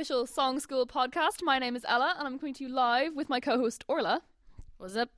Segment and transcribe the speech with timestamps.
[0.00, 1.42] welcome to the official Song School podcast.
[1.42, 4.22] My name is Ella, and I'm coming to you live with my co host Orla.
[4.78, 5.10] What's up?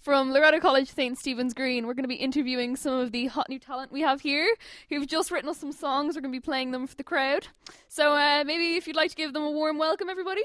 [0.00, 1.16] From Loreto College, St.
[1.16, 4.20] Stephen's Green, we're going to be interviewing some of the hot new talent we have
[4.20, 4.52] here
[4.88, 6.16] who've just written us some songs.
[6.16, 7.46] We're going to be playing them for the crowd.
[7.88, 10.42] So uh, maybe if you'd like to give them a warm welcome, everybody.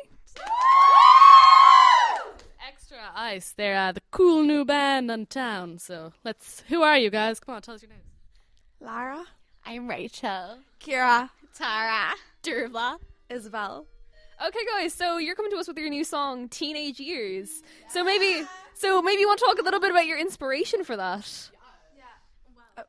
[2.68, 3.52] Extra ice.
[3.58, 5.80] They're uh, the cool new band in town.
[5.80, 6.64] So let's.
[6.68, 7.40] Who are you guys?
[7.40, 8.04] Come on, tell us your names.
[8.80, 9.26] Lara,
[9.66, 10.60] I'm Rachel.
[10.80, 12.14] Kira, Tara.
[13.32, 13.88] Dervla, well.
[14.46, 17.62] Okay, guys, so you're coming to us with your new song, Teenage Years.
[17.90, 20.98] So maybe, so maybe you want to talk a little bit about your inspiration for
[20.98, 21.50] that.
[22.78, 22.84] Uh,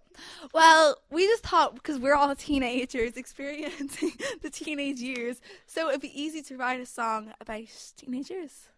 [0.54, 6.20] well, we just thought because we're all teenagers experiencing the teenage years, so it'd be
[6.20, 8.68] easy to write a song about teenagers.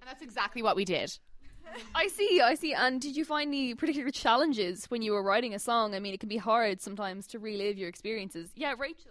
[0.00, 1.16] And that's exactly what we did.
[1.94, 2.74] I see, I see.
[2.74, 5.94] And did you find any particular challenges when you were writing a song?
[5.94, 8.50] I mean, it can be hard sometimes to relive your experiences.
[8.54, 9.10] Yeah, Rachel.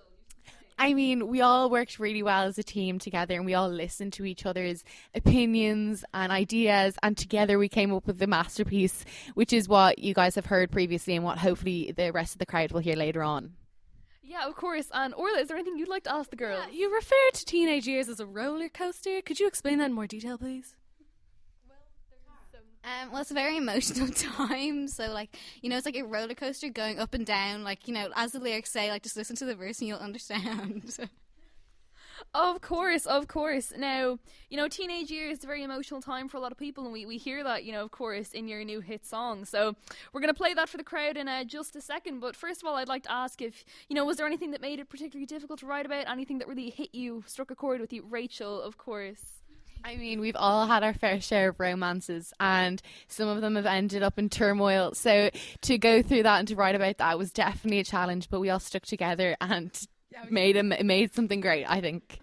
[0.78, 4.14] I mean, we all worked really well as a team together and we all listened
[4.14, 9.54] to each other's opinions and ideas, and together we came up with the masterpiece, which
[9.54, 12.72] is what you guys have heard previously and what hopefully the rest of the crowd
[12.72, 13.54] will hear later on.
[14.22, 14.88] Yeah, of course.
[14.94, 16.64] And Orla, is there anything you'd like to ask the girls?
[16.72, 19.22] You refer to teenage years as a roller coaster.
[19.22, 20.76] Could you explain that in more detail, please?
[22.84, 24.88] Um, well, it's a very emotional time.
[24.88, 27.64] So, like, you know, it's like a roller coaster going up and down.
[27.64, 30.00] Like, you know, as the lyrics say, like, just listen to the verse and you'll
[30.00, 30.98] understand.
[32.34, 33.74] Of course, of course.
[33.76, 34.18] Now,
[34.50, 36.94] you know, teenage years is a very emotional time for a lot of people, and
[36.94, 39.46] we, we hear that, you know, of course, in your new hit song.
[39.46, 39.76] So
[40.12, 42.22] we're going to play that for the crowd in uh, just a second.
[42.22, 44.62] But first of all, I'd like to ask if, you know, was there anything that
[44.62, 46.08] made it particularly difficult to write about?
[46.08, 48.04] Anything that really hit you, struck a chord with you?
[48.10, 49.43] Rachel, of course.
[49.86, 53.66] I mean, we've all had our fair share of romances, and some of them have
[53.66, 54.94] ended up in turmoil.
[54.94, 55.30] So
[55.62, 58.50] to go through that and to write about that was definitely a challenge, but we
[58.50, 59.72] all stuck together and
[60.30, 61.66] made a, made something great.
[61.70, 62.20] I think.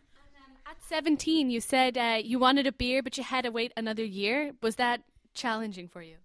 [0.66, 4.04] At 17, you said uh, you wanted a beer, but you had to wait another
[4.04, 4.52] year.
[4.62, 5.02] Was that
[5.34, 6.16] challenging for you?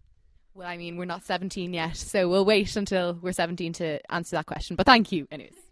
[0.54, 4.38] Well, I mean, we're not 17 yet, so we'll wait until we're 17 to answer
[4.38, 4.78] that question.
[4.78, 5.65] But thank you, anyways.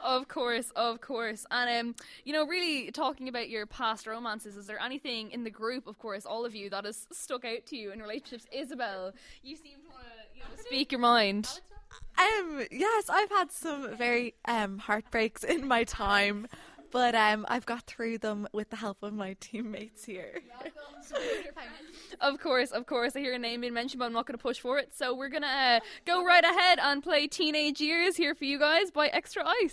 [0.00, 1.46] Of course, of course.
[1.50, 5.50] And, um, you know, really talking about your past romances, is there anything in the
[5.50, 8.46] group, of course, all of you, that has stuck out to you in relationships?
[8.52, 11.60] Isabel, you seem to want to you know, speak your mind.
[12.18, 16.46] Um, yes, I've had some very um heartbreaks in my time,
[16.90, 20.40] but um, I've got through them with the help of my teammates here.
[22.20, 23.14] Of course, of course.
[23.16, 24.92] I hear a name being mentioned, but I'm not going to push for it.
[24.94, 28.58] So we're going to uh, go right ahead and play Teenage Years here for you
[28.58, 29.72] guys by Extra Ice.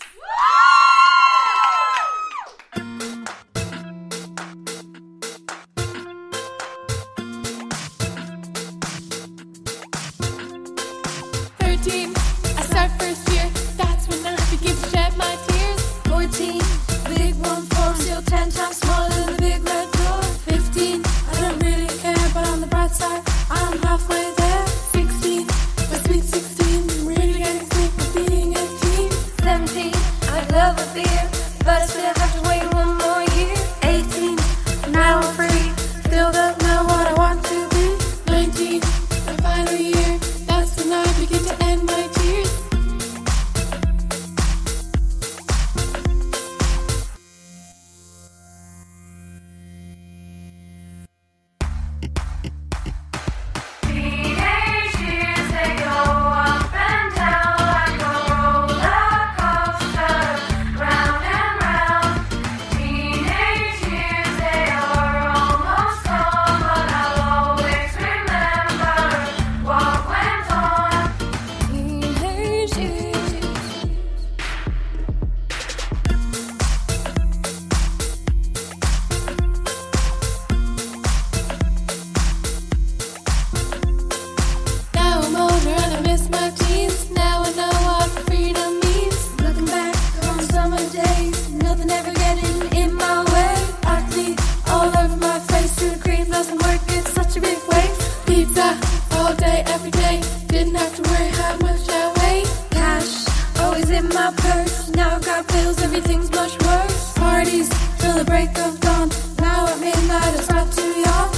[99.17, 100.21] all day, every day.
[100.47, 102.43] Didn't have to worry how much I weigh.
[102.71, 103.27] Cash
[103.59, 104.89] always in my purse.
[104.89, 107.13] Now I've got bills, everything's much worse.
[107.13, 107.69] Parties
[107.99, 109.09] till the break of dawn.
[109.39, 111.32] Now at midnight, it's not too young.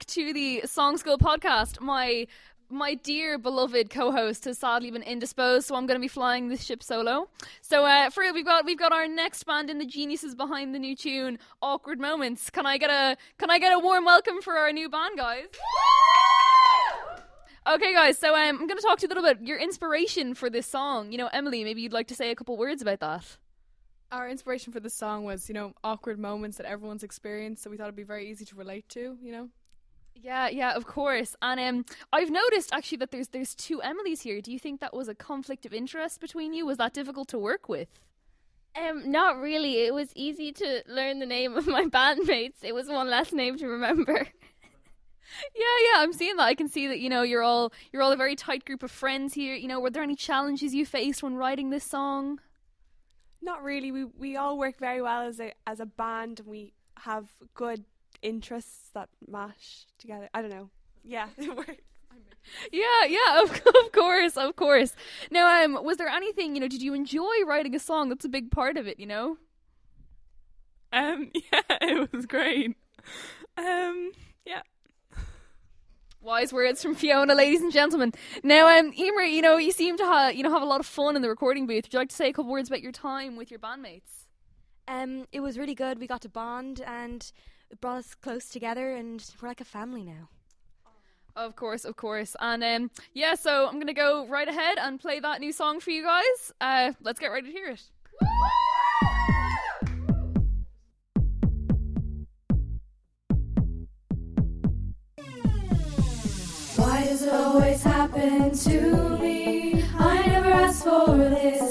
[0.00, 1.78] Back to the Song School podcast.
[1.78, 2.26] My
[2.70, 6.64] my dear beloved co-host has sadly been indisposed, so I'm going to be flying this
[6.64, 7.28] ship solo.
[7.60, 10.74] So, uh, for real, we've got we've got our next band in the geniuses behind
[10.74, 12.48] the new tune, Awkward Moments.
[12.48, 15.48] Can I get a can I get a warm welcome for our new band, guys?
[17.66, 18.16] Okay, guys.
[18.16, 20.66] So um, I'm going to talk to you a little bit your inspiration for this
[20.66, 21.12] song.
[21.12, 23.36] You know, Emily, maybe you'd like to say a couple words about that.
[24.10, 27.76] Our inspiration for this song was, you know, awkward moments that everyone's experienced, so we
[27.76, 29.50] thought it'd be very easy to relate to, you know.
[30.22, 31.34] Yeah, yeah, of course.
[31.40, 34.40] And um, I've noticed actually that there's there's two Emilys here.
[34.40, 36.66] Do you think that was a conflict of interest between you?
[36.66, 37.88] Was that difficult to work with?
[38.76, 39.78] Um, not really.
[39.86, 42.62] It was easy to learn the name of my bandmates.
[42.62, 44.26] It was one less name to remember.
[45.54, 45.62] Yeah,
[45.92, 46.42] yeah, I'm seeing that.
[46.42, 48.90] I can see that you know you're all you're all a very tight group of
[48.90, 49.54] friends here.
[49.54, 52.40] You know, were there any challenges you faced when writing this song?
[53.40, 53.92] Not really.
[53.92, 57.84] We we all work very well as a as a band and we have good
[58.22, 60.28] interests that mash together.
[60.34, 60.70] I don't know.
[61.04, 61.82] Yeah, it works.
[62.72, 63.50] Yeah, yeah, of,
[63.84, 64.94] of course, of course.
[65.30, 66.68] Now, um, was there anything you know?
[66.68, 68.08] Did you enjoy writing a song?
[68.08, 69.36] That's a big part of it, you know.
[70.92, 72.76] Um yeah, it was great.
[73.56, 74.12] Um
[74.44, 74.62] yeah.
[76.20, 78.12] Wise words from Fiona, ladies and gentlemen.
[78.42, 80.86] Now, um, Emer, you know, you seem to have you know have a lot of
[80.86, 81.84] fun in the recording booth.
[81.84, 84.26] Would you like to say a couple words about your time with your bandmates?
[84.88, 85.98] Um, it was really good.
[85.98, 87.30] We got to bond and
[87.70, 90.28] it brought us close together, and we're like a family now.
[91.36, 92.34] Of course, of course.
[92.40, 95.90] And um, yeah, so I'm gonna go right ahead and play that new song for
[95.90, 96.52] you guys.
[96.60, 97.82] Uh, let's get ready to hear it.
[106.76, 109.84] Why does it always happen to me?
[109.98, 111.69] I never asked for this,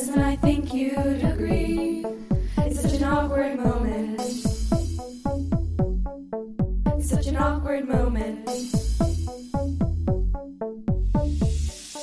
[7.10, 8.48] such an awkward moment.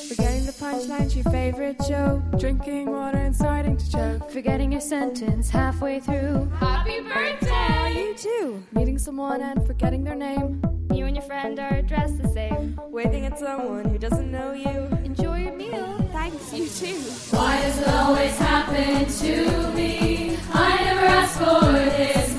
[0.08, 2.22] Forgetting the punchline to your favorite joke.
[2.40, 4.28] Drinking water and starting to choke.
[4.32, 6.50] Forgetting your sentence halfway through.
[6.58, 7.48] Happy birthday!
[7.52, 8.64] Oh, you too.
[8.72, 10.60] Meeting someone and forgetting their name.
[10.92, 12.80] You and your friend are dressed the same.
[12.88, 14.88] Waving at someone who doesn't know you.
[15.04, 15.98] Enjoy your meal.
[16.10, 16.98] Thanks, you too.
[17.36, 20.36] Why does it always happen to me?
[20.52, 22.35] I never asked for this,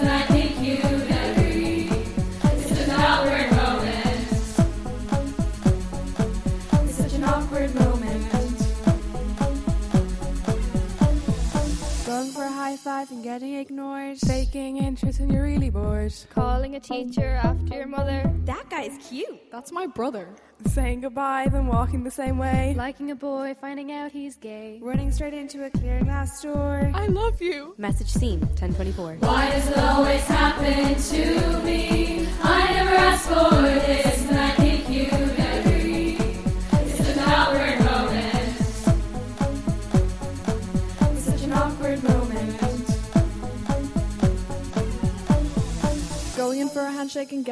[13.08, 14.18] high and getting ignored.
[14.20, 16.14] Faking interest when you're really bored.
[16.30, 18.32] Calling a teacher after your mother.
[18.46, 19.52] That guy's cute.
[19.52, 20.28] That's my brother.
[20.68, 22.74] Saying goodbye, then walking the same way.
[22.76, 24.80] Liking a boy, finding out he's gay.
[24.82, 26.92] Running straight into a clear glass door.
[26.94, 27.76] I love you.
[27.78, 28.40] Message seen.
[28.40, 29.18] 1024.
[29.20, 32.28] Why does it always happen to me?
[32.42, 34.27] I never asked for this,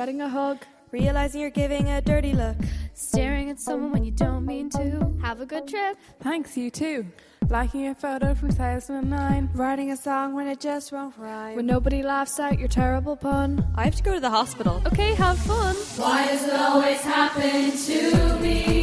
[0.06, 0.60] getting a hug.
[0.92, 2.58] Realizing you're giving a dirty look.
[2.94, 5.12] Staring at someone when you don't mean to.
[5.24, 5.98] Have a good trip.
[6.22, 7.08] Thanks, you too.
[7.50, 9.50] Liking a photo from 2009.
[9.56, 11.56] Writing a song when it just won't rhyme.
[11.56, 13.66] When nobody laughs at your terrible pun.
[13.76, 14.80] I have to go to the hospital.
[14.86, 15.76] Okay, have fun.
[15.98, 18.75] Why does it always happen to me?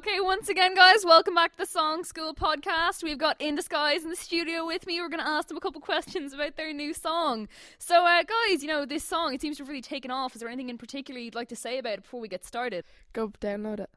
[0.00, 3.02] Okay, once again, guys, welcome back to the Song School podcast.
[3.02, 4.98] We've got In Disguise in the studio with me.
[4.98, 7.48] We're going to ask them a couple questions about their new song.
[7.78, 10.34] So, uh, guys, you know, this song, it seems to have really taken off.
[10.34, 12.86] Is there anything in particular you'd like to say about it before we get started?
[13.12, 13.90] Go download it.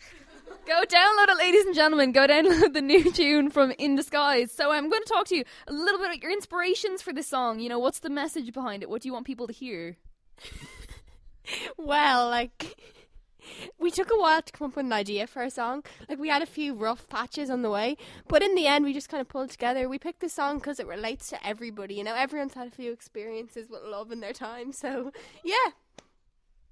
[0.66, 2.12] Go download it, ladies and gentlemen.
[2.12, 4.50] Go download the new tune from In Disguise.
[4.50, 7.26] So I'm going to talk to you a little bit about your inspirations for this
[7.26, 7.60] song.
[7.60, 8.88] You know, what's the message behind it?
[8.88, 9.98] What do you want people to hear?
[11.76, 12.74] Well, like
[13.78, 15.84] we took a while to come up with an idea for a song.
[16.08, 17.96] Like we had a few rough patches on the way,
[18.28, 19.88] but in the end, we just kind of pulled together.
[19.88, 21.94] We picked this song because it relates to everybody.
[21.94, 25.12] You know, everyone's had a few experiences with love in their time, so
[25.44, 25.54] yeah.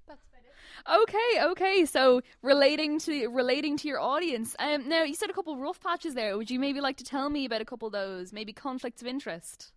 [0.07, 1.03] That's about it.
[1.03, 1.85] Okay, okay.
[1.85, 4.55] So relating to relating to your audience.
[4.59, 6.37] Um, now you said a couple rough patches there.
[6.37, 8.33] Would you maybe like to tell me about a couple of those?
[8.33, 9.71] Maybe conflicts of interest.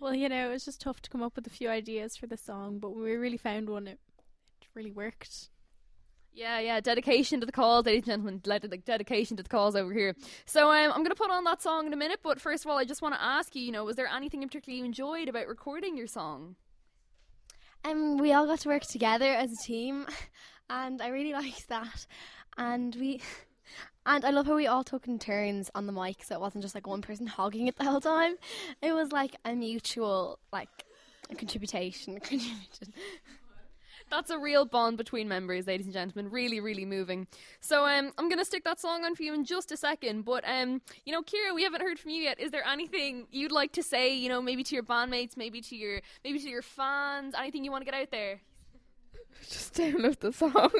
[0.00, 2.26] Well, you know, it was just tough to come up with a few ideas for
[2.26, 4.09] the song, but when we really found one, it, it
[4.74, 5.50] really worked.
[6.32, 8.40] Yeah, yeah, dedication to the cause, ladies and gentlemen.
[8.46, 10.14] Like, dedication to the cause over here.
[10.46, 12.70] So um, I'm going to put on that song in a minute, but first of
[12.70, 14.84] all, I just want to ask you, you know, was there anything in particular you
[14.84, 16.56] enjoyed about recording your song?
[17.84, 20.06] Um, we all got to work together as a team,
[20.70, 22.06] and I really liked that.
[22.56, 23.20] And we,
[24.06, 26.62] and I love how we all took in turns on the mic, so it wasn't
[26.62, 28.36] just like one person hogging it the whole time.
[28.82, 30.68] It was like a mutual like
[31.36, 32.20] contribution.
[32.20, 32.92] contribution.
[34.10, 36.30] That's a real bond between members, ladies and gentlemen.
[36.30, 37.26] Really, really moving.
[37.60, 40.24] So um, I'm gonna stick that song on for you in just a second.
[40.24, 42.40] But um, you know, Kira, we haven't heard from you yet.
[42.40, 44.14] Is there anything you'd like to say?
[44.14, 47.34] You know, maybe to your bandmates, maybe to your, maybe to your fans.
[47.38, 48.40] Anything you want to get out there?
[49.48, 50.52] Just download the song.
[50.52, 50.74] okay,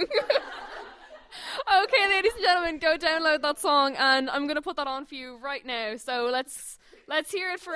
[2.09, 5.39] ladies and gentlemen, go download that song, and I'm gonna put that on for you
[5.39, 5.97] right now.
[5.97, 7.75] So let's let's hear it for.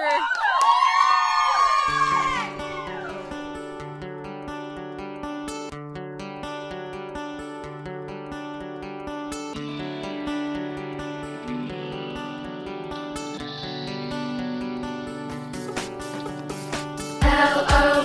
[17.44, 18.03] L O.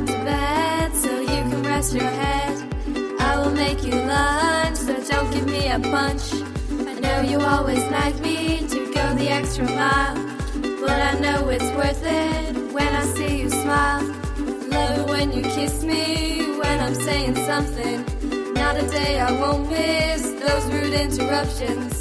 [0.00, 2.56] back to bed so you can rest your head.
[3.20, 6.32] I will make you lunch, so don't give me a punch.
[6.72, 10.14] I know you always nag me to go the extra mile,
[10.80, 14.02] but I know it's worth it when I see you smile.
[14.68, 18.04] Love it when you kiss me when I'm saying something.
[18.54, 21.99] Not a day I won't miss those rude interruptions.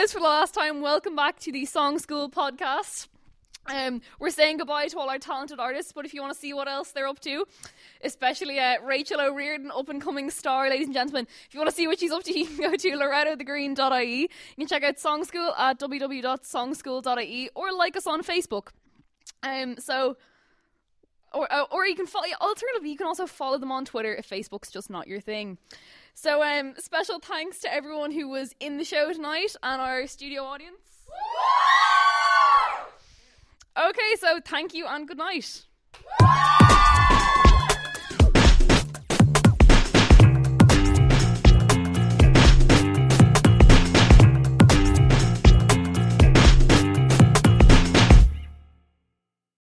[0.00, 3.08] Guys, for the last time, welcome back to the Song School podcast.
[3.66, 6.54] Um, we're saying goodbye to all our talented artists, but if you want to see
[6.54, 7.44] what else they're up to,
[8.04, 11.74] especially uh, Rachel O'Riordan, up and coming star, ladies and gentlemen, if you want to
[11.74, 14.20] see what she's up to, you can go to lorettathegreen.ie.
[14.20, 18.68] You can check out Song School at www.songschool.ie or like us on Facebook.
[19.42, 20.16] Um, so,
[21.34, 22.26] or uh, or you can follow.
[22.40, 25.58] Alternatively, you can also follow them on Twitter if Facebook's just not your thing.
[26.20, 30.42] So, um, special thanks to everyone who was in the show tonight and our studio
[30.42, 31.06] audience.
[33.76, 35.64] Okay, so thank you and good night.